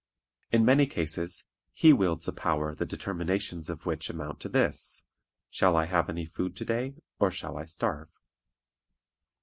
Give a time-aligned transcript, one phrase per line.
[0.51, 1.43] In many cases
[1.73, 5.03] he wields a power the determinations of which amount to this:
[5.51, 8.09] "Shall I have any food to day, or shall I starve?"